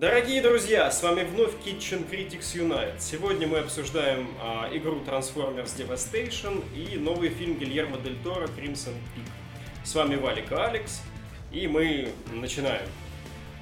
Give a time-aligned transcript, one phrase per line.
[0.00, 3.00] Дорогие друзья, с вами вновь Kitchen Critics Unite.
[3.00, 9.28] Сегодня мы обсуждаем а, игру Transformers Devastation и новый фильм Гильермо Дель Торо Crimson Peak.
[9.82, 11.02] С вами Валик и Алекс,
[11.50, 12.86] и мы начинаем.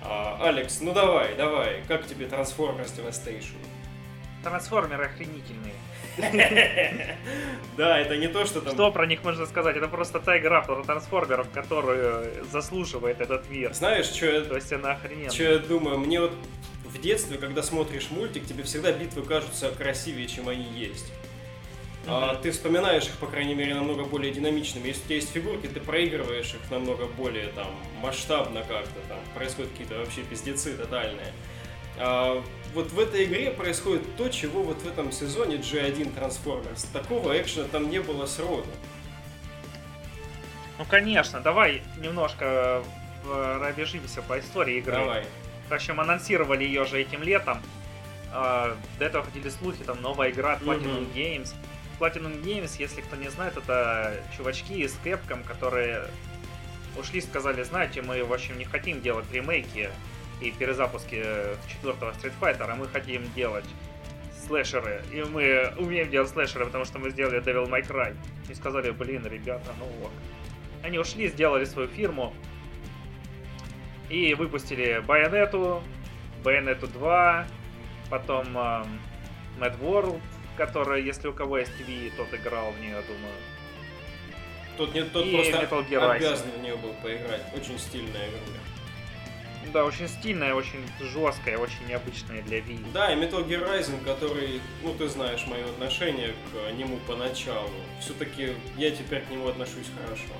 [0.02, 3.56] А, Алекс, ну давай, давай, как тебе Transformers Devastation?
[4.46, 5.74] Трансформеры охренительные.
[7.76, 8.74] Да, это не то, что там...
[8.74, 9.76] Что про них можно сказать?
[9.76, 13.74] Это просто та игра про трансформеров, которую заслуживает этот мир.
[13.74, 14.40] Знаешь, что я...
[14.42, 15.30] То есть она охрененная.
[15.30, 15.98] Что я думаю?
[15.98, 16.32] Мне вот
[16.84, 21.12] в детстве, когда смотришь мультик, тебе всегда битвы кажутся красивее, чем они есть.
[22.06, 24.86] А ты вспоминаешь их, по крайней мере, намного более динамичными.
[24.86, 27.66] Если у тебя есть фигурки, ты проигрываешь их намного более там
[28.00, 31.32] масштабно как-то, там происходят какие-то вообще пиздецы тотальные.
[31.98, 32.42] А,
[32.76, 36.86] вот в этой игре происходит то, чего вот в этом сезоне G1 Transformers.
[36.92, 38.68] Такого экшена там не было сроду.
[40.78, 42.84] Ну, конечно, давай немножко
[43.24, 44.92] пробежимся по истории игры.
[44.92, 45.24] Давай.
[45.70, 47.62] В общем, анонсировали ее же этим летом.
[48.30, 51.12] А, до этого ходили слухи, там новая игра от Platinum Мгм.
[51.14, 51.54] Games.
[51.98, 56.08] Platinum Games, если кто не знает, это чувачки из Capcom, которые
[56.98, 59.90] ушли, сказали, знаете, мы, в общем, не хотим делать ремейки
[60.40, 61.24] и перезапуски
[61.68, 63.64] четвертого Street Fighter, а мы хотим делать
[64.46, 65.02] слэшеры.
[65.12, 68.16] И мы умеем делать слэшеры, потому что мы сделали Devil May Cry.
[68.48, 70.12] И сказали, блин, ребята, ну ок.
[70.82, 72.32] Они ушли, сделали свою фирму
[74.08, 75.82] и выпустили Байонету,
[76.44, 77.46] Байонету 2,
[78.08, 79.00] потом эм,
[79.58, 80.20] Mad World,
[80.56, 83.34] которая, если у кого есть TV, тот играл в нее, думаю.
[84.76, 87.42] Тот, не, тот И просто Metal Gear обязан в нее был поиграть.
[87.56, 88.75] Очень стильная игра.
[89.72, 92.92] Да, очень стильная, очень жесткая, очень необычная для Wii.
[92.92, 97.70] Да, и Metal Gear Rising, который, ну ты знаешь мое отношение к нему поначалу.
[98.00, 100.32] Все-таки я теперь к нему отношусь хорошо.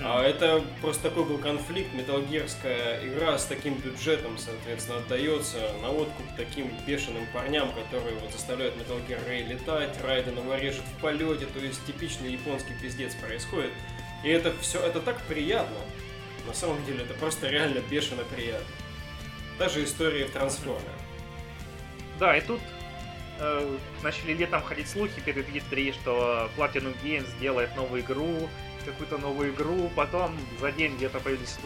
[0.00, 6.24] А это просто такой был конфликт, металлгерская игра с таким бюджетом, соответственно, отдается на откуп
[6.36, 11.46] таким бешеным парням, которые вот заставляют Metal Gear Ray летать, Райден его режет в полете,
[11.46, 13.72] то есть типичный японский пиздец происходит.
[14.22, 15.78] И это все, это так приятно.
[16.48, 18.66] На самом деле, это просто реально бешено приятно.
[19.58, 20.82] Даже история в Трансформер.
[22.18, 22.60] Да, и тут
[23.38, 28.48] э, начали летом ходить слухи перед E3, что Platinum Games делает новую игру,
[28.86, 31.58] какую-то новую игру, потом за день где-то появились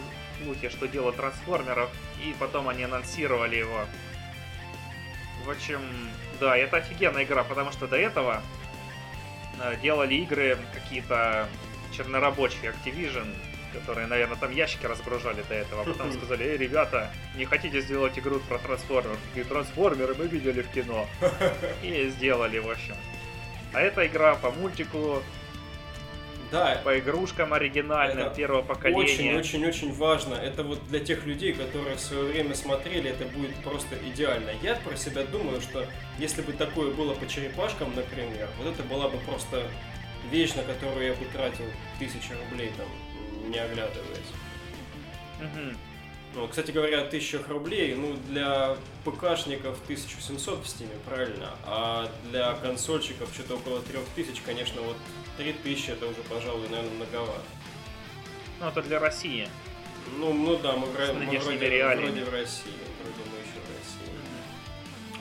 [0.43, 1.89] слухи, что дело трансформеров,
[2.21, 3.85] и потом они анонсировали его.
[5.45, 5.81] В общем,
[6.41, 8.43] да, это офигенная игра, потому что до этого
[9.61, 11.47] э, делали игры какие-то
[11.95, 13.33] чернорабочие Activision,
[13.73, 18.17] которые, наверное, там ящики разгружали до этого, а потом сказали, эй, ребята, не хотите сделать
[18.17, 19.17] игру про трансформеров?
[19.35, 21.07] И трансформеры мы видели в кино.
[21.83, 22.95] И сделали, в общем.
[23.73, 25.23] А эта игра по мультику,
[26.51, 29.03] Да, по игрушкам оригинальным Это первого поколения.
[29.39, 30.35] Очень-очень-очень важно.
[30.35, 34.51] Это вот для тех людей, которые в свое время смотрели, это будет просто идеально.
[34.61, 35.85] Я про себя думаю, что
[36.19, 39.63] если бы такое было по черепашкам, например, вот это была бы просто
[40.31, 41.65] вещь, на которую я бы тратил
[41.99, 42.87] тысячи рублей, там,
[43.49, 44.31] не оглядываясь.
[45.39, 45.77] Мгм.
[46.35, 51.51] Ну, кстати говоря, 1000 рублей, ну, для ПКшников 1700 в стиме, правильно?
[51.65, 54.97] А для консольщиков что-то около 3000, конечно, вот
[55.37, 57.43] 3000 это уже, пожалуй, наверное, многовато.
[58.59, 59.47] Ну, это для России.
[60.17, 62.73] Ну, ну да, мы, мы вроде, вроде в России.
[63.01, 64.13] Вроде мы еще в России.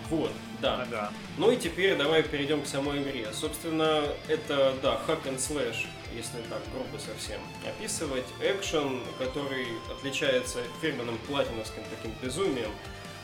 [0.08, 0.82] Вот, да.
[0.82, 1.12] Ага.
[1.36, 3.26] Ну и теперь давай перейдем к самой игре.
[3.32, 8.24] Собственно, это, да, hack and slash, если так грубо совсем описывать.
[8.40, 12.70] Экшен, который отличается фирменным платиновским таким безумием,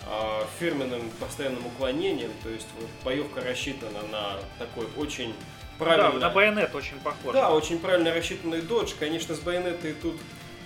[0.07, 5.35] а, фирменным постоянным уклонением, то есть вот боевка рассчитана на такой очень
[5.79, 6.13] правильно...
[6.13, 7.33] Да, на байонет очень похож.
[7.33, 8.93] Да, очень правильно рассчитанный додж.
[8.99, 10.17] Конечно, с байонетой тут,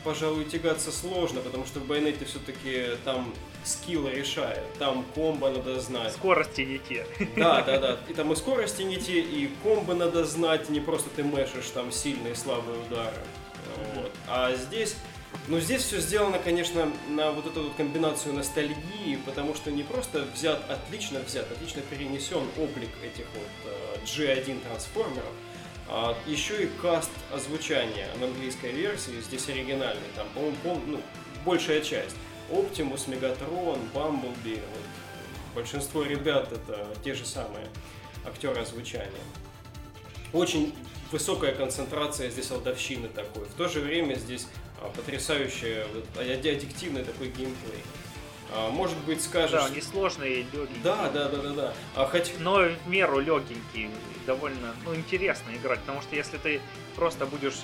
[0.04, 3.32] пожалуй, тягаться сложно, потому что в байонете все-таки там
[3.64, 4.72] скилл решает.
[4.78, 6.12] Там комбо надо знать.
[6.12, 7.06] Скорости не те.
[7.36, 7.98] Да, да, да.
[8.08, 10.68] И там и скорости не те, и комбо надо знать.
[10.68, 13.16] Не просто ты мэшешь там сильные слабые удары.
[13.94, 14.12] Вот.
[14.28, 14.96] А здесь...
[15.48, 20.26] Ну, здесь все сделано, конечно, на вот эту вот комбинацию ностальгии, потому что не просто
[20.34, 25.51] взят, отлично взят, отлично перенесен облик этих вот э, G1 трансформеров, а
[26.26, 30.08] еще и каст озвучания на английской версии здесь оригинальный.
[30.16, 31.00] Там, по-моему, ну,
[31.44, 32.16] большая часть.
[32.50, 37.66] Оптимус, Мегатрон, Бамблби, вот, большинство ребят это те же самые
[38.26, 39.10] актеры озвучания.
[40.32, 40.74] Очень
[41.10, 43.44] высокая концентрация здесь алдовщины такой.
[43.44, 44.46] В то же время здесь
[44.80, 45.84] а, потрясающий,
[46.18, 47.82] ади- аддиктивный такой геймплей.
[48.54, 49.62] А, может быть, скажешь...
[49.62, 50.82] Да, несложные, легенькие.
[50.82, 51.74] Да, да, да, да, да.
[51.94, 52.34] А хоть...
[52.38, 53.90] Но в меру легенький,
[54.26, 56.60] довольно ну, интересно играть, потому что если ты
[56.96, 57.60] просто будешь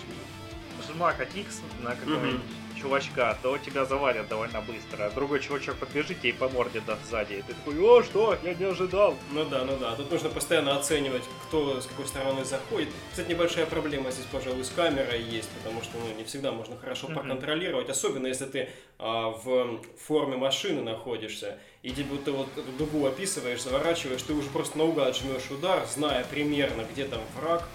[0.88, 2.40] жмакать X на какого-нибудь
[2.80, 5.10] чувачка, то тебя завалят довольно быстро.
[5.14, 7.34] Другой чувачок подбежит тебе и по морде даст сзади.
[7.34, 8.36] И ты такой, о, что?
[8.42, 9.16] Я не ожидал.
[9.32, 9.94] Ну да, ну да.
[9.96, 12.88] Тут нужно постоянно оценивать, кто с какой стороны заходит.
[13.10, 17.08] Кстати, небольшая проблема здесь, пожалуй, с камерой есть, потому что ну, не всегда можно хорошо
[17.08, 23.06] проконтролировать, особенно если ты а, в форме машины находишься, и тебе ты вот эту дугу
[23.06, 27.68] описываешь, заворачиваешь, ты уже просто наугад жмешь удар, зная примерно, где там враг,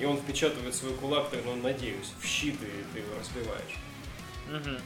[0.00, 3.87] и он впечатывает свой кулак, ну, надеюсь, в щит, и ты его разбиваешь.
[4.48, 4.78] Мгм.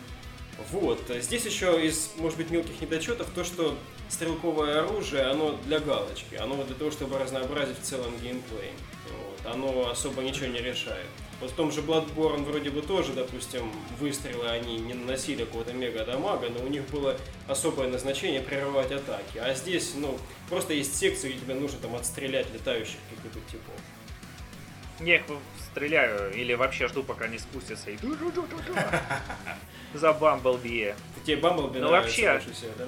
[0.70, 1.00] Вот.
[1.09, 3.76] Здесь еще из, может быть, мелких недочетов то, что
[4.09, 8.73] стрелковое оружие, оно для галочки, оно для того, чтобы разнообразить в целом геймплей.
[9.09, 9.53] Вот.
[9.53, 11.06] Оно особо ничего не решает.
[11.41, 16.05] Вот в том же Bloodborne вроде бы тоже, допустим, выстрелы они не наносили какого-то мега
[16.05, 17.17] дамага, но у них было
[17.49, 19.38] особое назначение прерывать атаки.
[19.38, 20.17] А здесь, ну,
[20.49, 23.75] просто есть секции, где тебе нужно там отстрелять летающих каких-нибудь типов.
[25.02, 25.22] Я их
[25.72, 27.90] стреляю или вообще жду, пока они спустятся.
[27.90, 27.99] И...
[29.94, 30.94] За Бамблби.
[31.25, 32.84] Тебе Бамблби Ну, вообще- больше всего, да?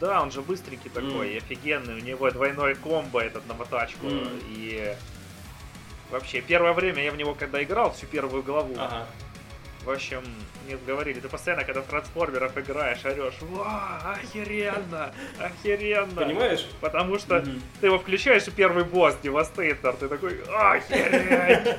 [0.00, 1.94] Да, он же быстренький такой, офигенный.
[1.94, 4.06] У него двойной комбо этот на мотачку.
[4.06, 4.40] Мгм.
[4.48, 4.94] И
[6.10, 9.06] вообще, первое время я в него когда играл, всю первую главу, Ага.
[9.84, 10.22] В общем,
[10.66, 16.22] мне говорили, ты постоянно, когда в трансформеров играешь, орешь, ва, охеренно, охеренно.
[16.22, 16.66] Понимаешь?
[16.80, 17.60] Потому что Мгм.
[17.80, 21.76] ты его включаешь, и первый босс, Девастейтор, ты такой, охерень!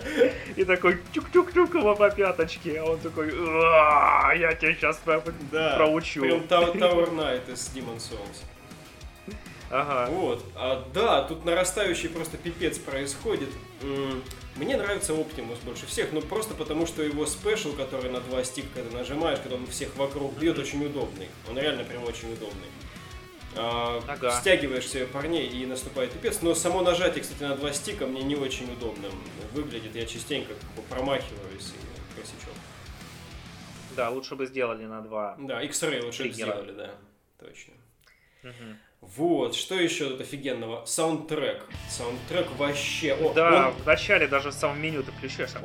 [0.55, 6.21] И такой, тюк-тюк-тюк его по пяточке, а он такой, «А, я тебя сейчас проучу.
[6.21, 8.43] Прям Tower, Knight из Demon Souls.
[9.71, 10.11] Ага.
[10.11, 10.43] Вот.
[10.55, 13.49] А, да, тут нарастающий просто пипец происходит.
[14.55, 18.65] Мне нравится Оптимус больше всех, ну просто потому, что его спешл, который на два стик,
[18.73, 21.27] когда нажимаешь, когда он всех вокруг бьет, очень удобный.
[21.49, 22.67] Он реально прям очень удобный.
[23.57, 24.31] А, Ага.
[24.39, 26.41] Стягиваешь себе парней и наступает пипец.
[26.41, 29.09] Но само нажатие, кстати, на два стика мне не очень удобно
[29.53, 29.95] выглядит.
[29.95, 32.53] Я частенько как бы промахиваюсь и косячок.
[33.95, 35.35] Да, лучше бы сделали на два.
[35.39, 36.91] Да, X-Ray лучше бы сделали, да.
[37.39, 37.73] Точно.
[38.43, 38.77] Мгм.
[39.15, 40.83] Вот, что еще тут офигенного?
[40.85, 41.63] Саундтрек.
[41.89, 43.13] Саундтрек вообще...
[43.13, 45.51] О, Да, он, в начале даже в самом меню ты включаешь.
[45.51, 45.63] там,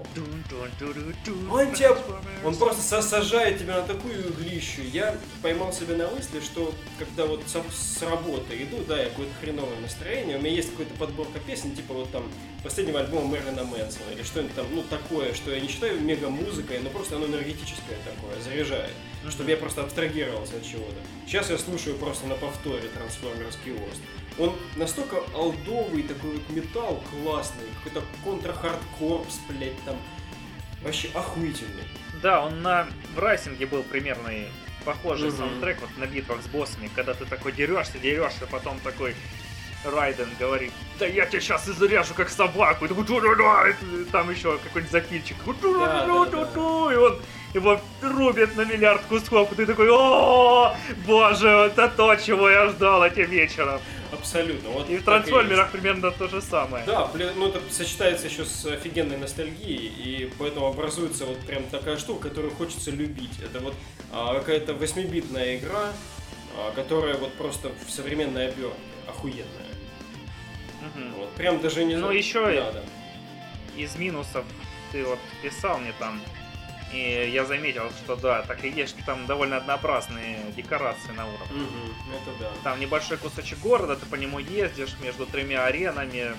[1.50, 1.96] он тебя...
[2.44, 4.82] Он просто сажает тебя на такую иглищу.
[4.82, 9.32] Я поймал себя на мысли, что когда вот с, с работы иду, да, я какое-то
[9.40, 12.24] хреновое настроение, у меня есть какая-то подборка песен, типа вот там
[12.62, 16.78] последнего альбома Мерлина Мэнсона или что-нибудь там, ну, такое, что я не считаю мега музыкой,
[16.80, 18.92] но просто оно энергетическое такое, заряжает.
[19.22, 19.30] Мгм.
[19.32, 20.96] чтобы я просто абстрагировался от чего-то.
[21.26, 24.00] Сейчас я слушаю просто на повторе Трансформерский OST.
[24.38, 29.96] Он настолько олдовый, такой вот металл классный, какой-то Contra Hard Corps, блядь, там.
[30.82, 31.84] Вообще охуительный.
[32.22, 34.46] Да, он на в Rising е был примерный
[34.84, 35.36] похожий Мгм.
[35.36, 39.14] саундтрек вот на битвах с боссами, когда ты такой дерешься, дерешься, потом такой
[39.84, 44.58] Райден говорит, да я тебя сейчас изрежу как собаку, и такой, «Ту-ду-ду», и там еще
[44.58, 47.18] какой-нибудь запильчик, Да, да, «Ту-ду-ду-ду-ду», и он
[47.54, 53.02] его рубит на миллиард кусков, и ты такой, о, боже, это то, чего я ждал
[53.04, 53.80] этим вечером.
[54.12, 54.70] Абсолютно.
[54.70, 56.84] Вот И в трансформерах примерно то же самое.
[56.84, 61.96] Да, блин, ну это сочетается еще с офигенной ностальгией, и поэтому образуется вот прям такая
[61.96, 63.38] штука, которую хочется любить.
[63.40, 63.74] Это вот
[64.12, 65.92] а, какая-то восьмибитная игра,
[66.56, 68.74] а, которая вот просто в современной обертке
[69.10, 69.69] охуенная.
[71.16, 72.82] Вот, прям даже не Ну, еще да, да.
[73.76, 74.44] из минусов
[74.92, 76.20] ты вот писал мне там,
[76.92, 81.62] и я заметил, что да, так и есть, что там довольно однообразные декорации на уровне.
[81.62, 82.50] Мгм, это да.
[82.64, 86.32] Там небольшой кусочек города, ты по нему ездишь между тремя аренами,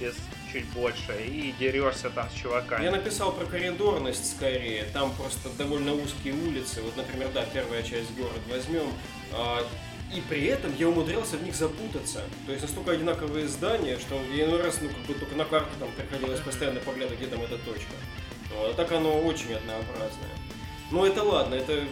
[0.00, 0.16] без
[0.52, 2.84] чуть больше, и дерешься там с чуваками.
[2.84, 4.84] Я написал про коридорность скорее.
[4.92, 6.82] Там просто довольно узкие улицы.
[6.82, 8.92] Вот, например, да, первая часть город возьмем.
[10.14, 12.22] И при этом я умудрялся в них запутаться.
[12.46, 15.70] То есть настолько одинаковые здания, что я иной раз, ну, как бы только на карту
[15.80, 17.92] там приходилось постоянно поглядывать, где там эта точка.
[18.54, 20.30] Вот, а так оно очень однообразное.
[20.90, 21.84] Но это ладно, это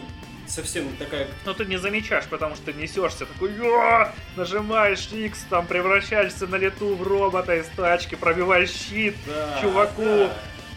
[0.47, 1.27] совсем такая...
[1.45, 6.95] Но ты не замечаешь, потому что несешься такой, «Я!» нажимаешь X, там превращаешься на лету
[6.95, 10.03] в робота из тачки, пробиваешь щит, Да, Чуваку.
[10.03, 10.33] да.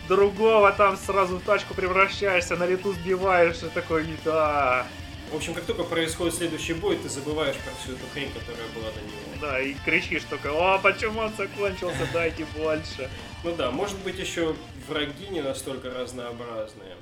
[0.09, 4.87] другого там сразу в тачку превращаешься, на лету сбиваешь, и такой, да,
[5.31, 8.91] В общем, как только происходит следующий бой, ты забываешь про всю эту хрень, которая была
[8.93, 9.41] до него.
[9.41, 13.11] да, и кричишь только, о, почему он закончился, дайте больше.
[13.43, 14.55] Ну да, может быть еще
[14.89, 16.97] враги не настолько разнообразные.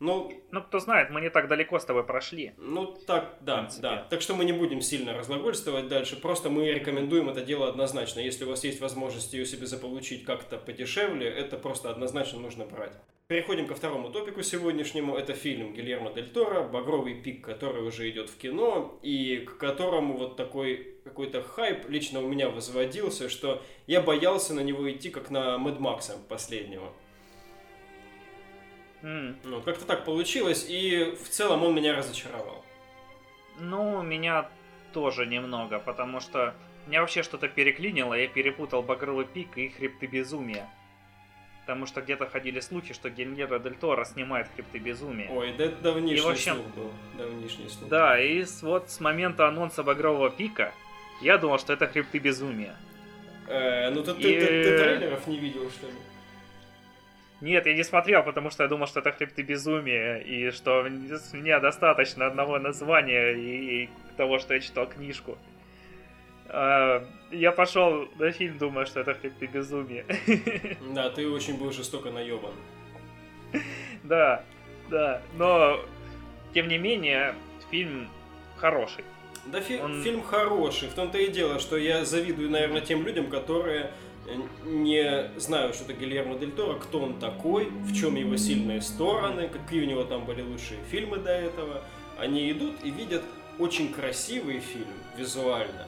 [0.00, 2.52] Ну, Ну, кто знает, мы не так далеко с тобой прошли.
[2.58, 4.06] ну так, да, да.
[4.10, 6.16] Так что мы не будем сильно разглагольствовать дальше.
[6.16, 8.20] Просто мы рекомендуем это дело однозначно.
[8.20, 12.92] Если у вас есть возможность ее себе заполучить как-то подешевле, это просто однозначно нужно брать.
[13.26, 15.16] Переходим ко второму топику сегодняшнему.
[15.16, 20.18] Это фильм Гильермо Дель Торо «Багровый пик», который уже идет в кино, и к которому
[20.18, 25.30] вот такой какой-то хайп лично у меня возводился, что я боялся на него идти, как
[25.30, 26.92] на Мэд Макса последнего.
[29.00, 29.38] М.
[29.42, 32.62] Ну, как-то так получилось, и в целом он меня разочаровал.
[33.58, 34.50] Ну, меня
[34.92, 36.54] тоже немного, потому что
[36.86, 40.68] меня вообще что-то переклинило, я перепутал Багровый пик и Хребты Безумия.
[41.66, 45.30] Потому что где-то ходили слухи, что Гильнера Дель Торо снимает Хребты Безумия.
[45.30, 46.90] Ой, да это давнишний И, в общем, слух был.
[47.16, 47.88] Давнишний слух.
[47.88, 50.74] Да, и с- вот с момента анонса Багрового пика
[51.22, 52.74] я думал, что это Хребты Безумия.
[53.48, 55.92] Э, ну ты, ты- И- ты- ты трейлеров не видел, что ли?
[57.40, 60.82] Нет, я не смотрел, потому что я думал, что это Хребты Безумия, и что
[61.32, 65.38] меня достаточно одного названия и, и того, что я читал книжку.
[66.56, 70.04] А, я пошел на фильм, думая, что это Хребты Безумия.
[70.94, 72.52] Да, ты очень был жестоко наебан.
[74.04, 74.44] Да,
[74.88, 75.80] да, но
[76.52, 77.34] тем не менее
[77.70, 78.08] фильм
[78.56, 79.04] хороший.
[79.46, 80.88] Да, фи- Он- фильм хороший.
[80.88, 83.90] В том-то и дело, что я завидую, наверное, тем людям, которые
[84.26, 84.34] э,
[84.64, 89.48] не знают, что это Гильермо Дель Торо, кто он такой, в чем его сильные стороны,
[89.48, 91.82] какие у него там были лучшие фильмы до этого.
[92.18, 93.22] Они идут и видят
[93.58, 94.86] очень красивый фильм
[95.18, 95.86] визуально.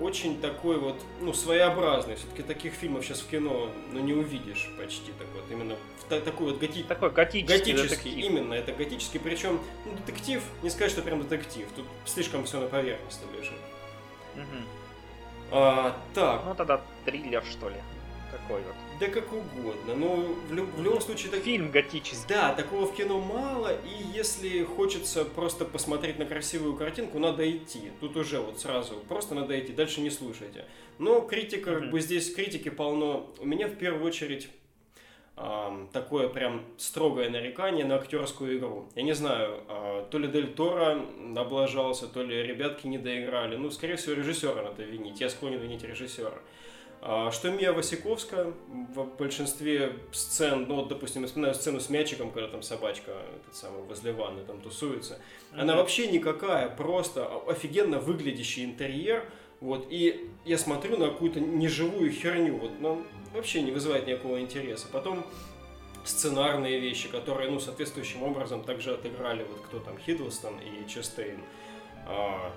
[0.00, 2.16] Очень такой вот, ну, своеобразный.
[2.16, 5.10] Все-таки таких фильмов сейчас в кино, ну, не увидишь почти.
[5.18, 5.76] Так вот, именно
[6.08, 8.30] та- такой вот готи- Такой готический, Готический, детектив.
[8.30, 9.18] именно, это готический.
[9.20, 11.66] Причем, ну, детектив, не сказать, что прям детектив.
[11.74, 13.58] Тут слишком все на поверхности лежит.
[14.36, 14.64] Мгм.
[15.50, 17.76] А, так, Ну тогда триллер, что ли.
[18.42, 18.74] Какой вот.
[19.00, 19.94] да как угодно.
[19.94, 21.40] Ну, в, лю- в любом случае, так...
[21.42, 22.26] Фильм готический.
[22.28, 27.90] Да, такого в кино мало, и если хочется просто посмотреть на красивую картинку, надо идти.
[28.00, 30.64] Тут уже вот сразу, просто надо идти, дальше не слушайте.
[30.98, 31.90] Но критика, как Мгм.
[31.90, 33.30] бы здесь критики полно.
[33.38, 34.48] У меня в первую очередь
[35.92, 38.88] такое прям строгое нарекание на актерскую игру.
[38.94, 41.04] Я не знаю, а, то ли Дель Торо
[41.36, 43.56] облажался, то ли ребятки не доиграли.
[43.56, 45.20] Ну, скорее всего, режиссера надо винить.
[45.20, 46.38] Я склонен винить режиссера.
[47.30, 52.48] Что Мия Васиковская в большинстве сцен, ну вот, допустим, я вспоминаю сцену с мячиком, когда
[52.48, 55.20] там собачка этот самый возле ванны там тусуется.
[55.52, 55.76] Она Мгм.
[55.76, 59.24] вообще никакая, просто офигенно выглядящий интерьер.
[59.60, 64.86] Вот, и я смотрю на какую-то неживую херню, вот, ну, вообще не вызывает никакого интереса.
[64.92, 65.24] Потом
[66.04, 71.40] сценарные вещи, которые, ну, соответствующим образом также отыграли, вот кто там, Хиддлстон и Честейн.
[72.06, 72.52] А,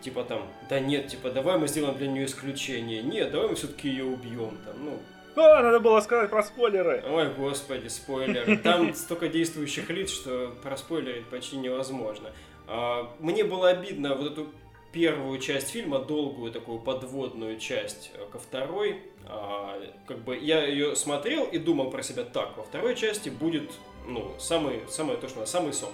[0.00, 3.02] типа там, да нет, типа, давай мы сделаем для нее исключение.
[3.02, 4.98] Нет, давай мы все-таки ее убьем, там, ну,
[5.36, 7.02] А, надо было сказать про спойлеры.
[7.08, 8.56] Ой, господи, спойлеры.
[8.58, 12.30] Там столько действующих лиц, что проспойлерить почти невозможно.
[12.66, 14.46] А, Мне было обидно вот эту
[14.92, 18.98] первую часть фильма, долгую такую подводную часть э, ко второй.
[19.28, 23.70] а, Как бы я ее смотрел и думал про себя так, во второй части будет,
[24.08, 25.92] ну, самый, самое то, что надо, самый сок.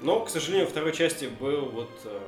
[0.00, 2.18] Но, к сожалению, во второй части был вот э,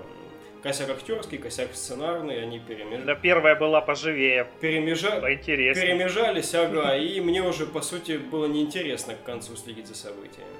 [0.66, 3.02] косяк актерский, косяк сценарный, они перемеж...
[3.04, 5.20] Да, первая была поживее, перемежа...
[5.20, 5.86] поинтереснее.
[5.86, 10.50] Перемежались, ага, и мне уже, по сути, было неинтересно к концу следить за событиями.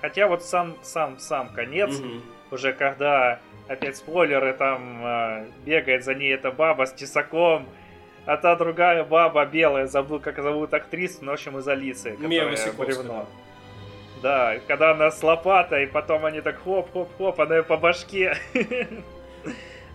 [0.00, 2.22] Хотя вот сам, сам, сам конец, Мгм.
[2.52, 7.66] уже когда опять спойлеры, там э, бегает за ней эта баба с тесаком,
[8.26, 12.44] а та другая баба белая, забыл, как зовут актрису, но, в общем, из Алисы, Мия
[12.44, 13.12] которая Васиковская, бревно.
[13.12, 13.26] Да,
[14.66, 18.36] когда она с лопатой, потом они так хоп-хоп-хоп, она ее по башке.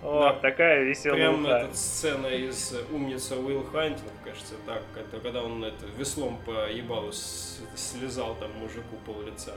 [0.02, 1.50] Вот, такая Прям веселуха.
[1.60, 4.82] эта сцена из «Умница Уилл Хантинг», кажется, так,
[5.24, 9.54] когда он это веслом по ебалу слезал там мужику пол лица.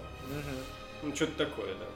[1.02, 1.86] Ну, что-то такое, да.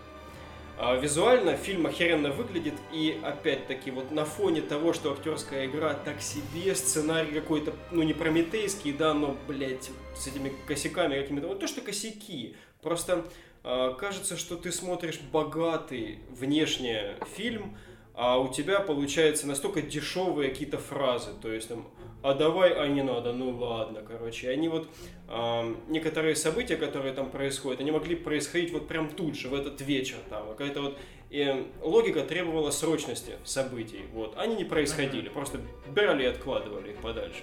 [0.83, 6.23] А визуально фильм охеренно выглядит, и опять-таки вот на фоне того, что актерская игра так
[6.23, 11.67] себе, сценарий какой-то, ну не прометейский, да, но, блядь, с этими косяками какими-то, вот то,
[11.67, 13.27] что косяки, просто
[13.63, 17.77] а, кажется, что ты смотришь богатый внешне фильм,
[18.15, 21.87] а у тебя получается настолько дешевые какие-то фразы, то есть там,
[22.23, 24.51] а давай, а не надо, ну ладно, короче.
[24.51, 24.89] Они вот,
[25.29, 29.81] а, некоторые события, которые там происходят, они могли происходить вот прям тут же, в этот
[29.81, 30.99] вечер, там, какая-то вот
[31.31, 34.37] и логика требовала срочности событий, вот.
[34.37, 37.43] Они не происходили, просто брали и откладывали их подальше.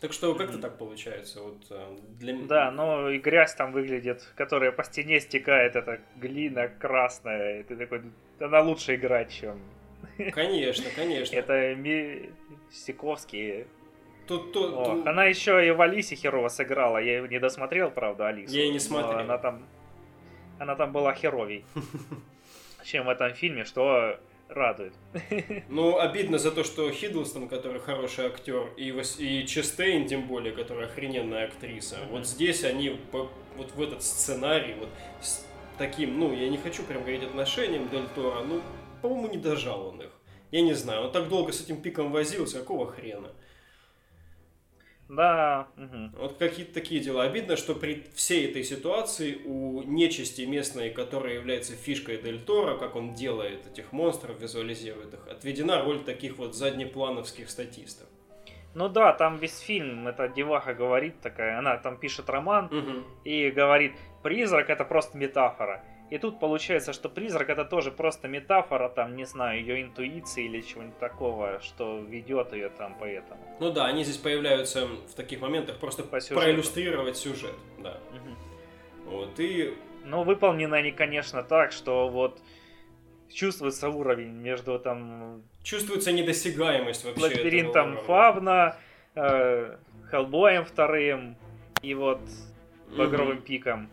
[0.00, 4.72] Так что как-то так получается, вот а, для Да, но и грязь там выглядит, которая
[4.72, 8.02] по стене стекает, это глина красная, и ты такой,
[8.38, 9.60] она лучше играть, чем...
[10.32, 11.36] Конечно, конечно.
[11.36, 12.30] Это Ми-
[12.70, 13.66] Сиковский.
[14.26, 17.90] Тут, тут, О, тут- Она еще и в Алисе херово сыграла, я ее не досмотрел,
[17.90, 18.54] правда, Алису.
[18.54, 19.18] Я и не смотрел.
[19.18, 19.62] Она там,
[20.58, 21.64] она там была херовей,
[22.84, 24.92] чем в этом фильме, что радует.
[25.68, 30.52] Ну, обидно за то, что Хиддлстон, который хороший актер, и, Вас- и Честейн, тем более,
[30.52, 31.96] которая охрененная актриса.
[31.98, 32.08] Мгм.
[32.10, 33.30] Вот здесь они вот
[33.74, 34.88] в этот сценарий, вот
[35.20, 35.44] с
[35.78, 38.60] таким, ну, я не хочу прям говорить отношением Дель Торо, ну,
[39.00, 40.10] по-моему, не дожал он их.
[40.50, 43.30] Я не знаю, он так долго с этим пиком возился, какого хрена?
[45.08, 45.66] Да.
[45.76, 46.20] Угу.
[46.20, 47.24] Вот какие-то такие дела.
[47.24, 52.94] Обидно, что при всей этой ситуации у нечисти местной, которая является фишкой Дель Торо, как
[52.94, 58.06] он делает этих монстров, визуализирует их, отведена роль таких вот заднеплановских статистов.
[58.74, 63.04] Ну да, там весь фильм, эта деваха говорит такая, она там пишет роман Угу.
[63.24, 65.84] и говорит, призрак это просто метафора.
[66.10, 70.60] И тут получается, что призрак это тоже просто метафора, там, не знаю, ее интуиции или
[70.60, 73.40] чего-нибудь такого, что ведет ее там поэтому.
[73.60, 76.40] Ну да, они здесь появляются в таких моментах просто По сюжету.
[76.40, 77.98] проиллюстрировать сюжет, да.
[78.10, 78.36] Мгм.
[79.06, 79.74] Вот, и
[80.04, 82.40] Ну, выполнены они, конечно, так, что вот
[83.32, 87.98] чувствуется уровень между там чувствуется недосягаемость вообще лабиринтом.
[87.98, 88.76] Фавна,
[89.14, 89.76] э,
[90.10, 91.36] Хеллбоем вторым
[91.82, 92.20] и вот.
[92.96, 93.88] Багровым пиком.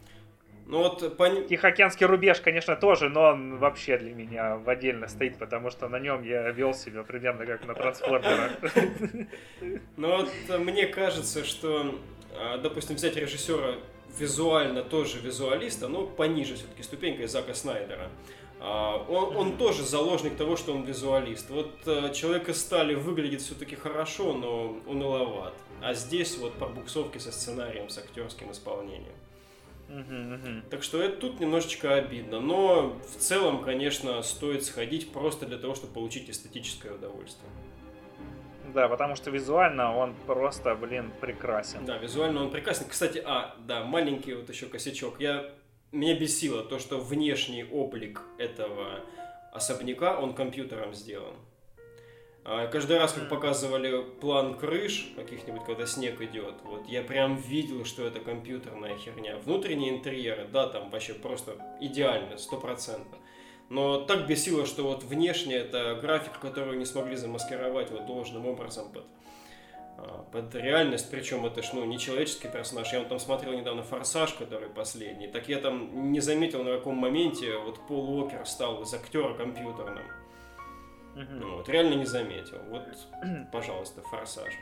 [0.69, 5.37] Ну вот, пон- Тихоокеанский рубеж, конечно, тоже, но он вообще для меня в отдельно стоит,
[5.39, 8.51] потому что на нем я вел себя примерно как на трансформерах.
[9.95, 11.95] Ну вот мне кажется, что,
[12.35, 13.75] а, допустим, взять режиссера
[14.19, 18.09] визуально тоже визуалиста, но пониже все-таки ступенькой Зака Снайдера.
[18.59, 21.49] А, Он, он тоже заложник того, что он визуалист.
[21.49, 25.53] Вот э, Человек из стали выглядит все-таки хорошо, но уныловат.
[25.81, 29.13] А здесь вот пробуксовки со сценарием, с актерским исполнением.
[30.69, 32.39] Так что это тут немножечко обидно.
[32.39, 37.49] Но в целом, конечно, стоит сходить просто для того, чтобы получить эстетическое удовольствие.
[38.73, 41.85] Да, потому что визуально он просто, блин, прекрасен.
[41.85, 42.85] Да, визуально он прекрасен.
[42.89, 45.21] Кстати, а, да, маленький вот еще косячок.
[45.21, 45.49] Я,
[45.91, 48.99] меня бесило то, что внешний облик этого
[49.53, 51.35] особняка, он компьютером сделан.
[52.49, 57.83] А, Каждый раз, как показывали план крыш каких-нибудь, когда снег идет, вот я прям видел,
[57.83, 59.35] что это компьютерная херня.
[59.35, 63.17] Внутренние интерьеры, да, там вообще просто идеально, стопроцентно.
[63.67, 68.93] Но так бесило, что вот внешне это графика, которую не смогли замаскировать вот должным образом
[68.93, 69.03] под,
[69.97, 71.11] а, под реальность.
[71.11, 72.93] Причем это ж, ну, не человеческий персонаж.
[72.93, 75.27] Я вот там смотрел недавно «Форсаж», который последний.
[75.27, 80.05] Так я там не заметил, на каком моменте вот Пол Уокер стал из актера компьютерным.
[81.17, 82.59] Ну, вот, реально не заметил.
[82.67, 82.87] Вот,
[83.51, 84.53] пожалуйста, «Форсаж».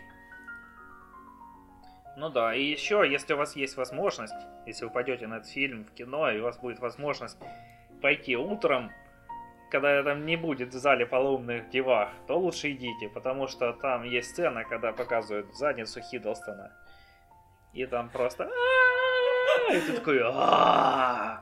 [2.17, 4.33] Ну да, и еще, если у вас есть возможность,
[4.65, 7.37] если вы пойдете на этот фильм в кино, и у вас будет возможность
[8.01, 8.91] пойти утром,
[9.69, 14.29] когда там не будет в зале полоумных девах, то лучше идите, потому что там есть
[14.29, 16.71] сцена, когда показывают задницу Хиддлстона.
[17.73, 18.49] И там просто...
[19.71, 20.19] И ты такой...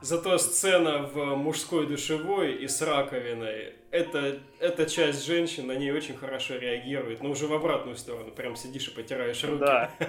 [0.02, 6.16] Зато сцена в мужской душевой и с раковиной, это, эта часть женщин, на ней очень
[6.16, 8.32] хорошо реагирует, но уже в обратную сторону.
[8.32, 9.64] Прям сидишь и потираешь руки.
[9.64, 9.90] Да.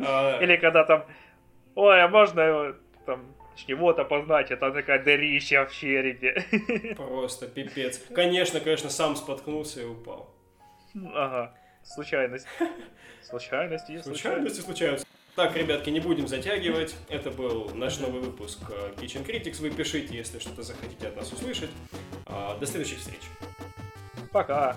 [0.00, 1.04] А, Или когда там...
[1.74, 2.74] Ой, а можно его
[3.06, 3.34] там
[3.66, 6.44] чего-то познать, это такая дырища в черепе.
[6.96, 7.98] Просто пипец.
[8.14, 10.34] Конечно, конечно, сам споткнулся и упал.
[11.14, 11.54] Ага.
[11.84, 12.46] Случайность.
[13.22, 14.00] Случайности.
[14.02, 15.06] Случайности случаются.
[15.38, 16.96] Так, ребятки, не будем затягивать.
[17.08, 19.60] Это был наш новый выпуск э, Kitchen Critics.
[19.60, 21.70] Вы пишите, если что-то захотите от нас услышать.
[22.26, 23.20] А, До следующих встреч.
[24.32, 24.76] Пока.